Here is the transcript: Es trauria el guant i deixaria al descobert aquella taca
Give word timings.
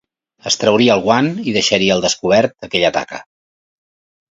Es 0.51 0.55
trauria 0.61 0.95
el 0.99 1.03
guant 1.03 1.29
i 1.51 1.53
deixaria 1.59 1.99
al 1.99 2.03
descobert 2.07 2.69
aquella 2.71 2.93
taca 2.99 3.23